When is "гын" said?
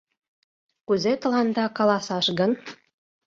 2.39-2.51